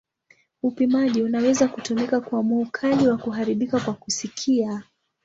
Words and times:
Upimaji 0.63 1.21
unaweza 1.21 1.67
kutumika 1.67 2.21
kuamua 2.21 2.61
ukali 2.63 3.07
wa 3.07 3.17
kuharibika 3.17 3.79
kwa 3.79 3.93
kusikia. 3.93 4.83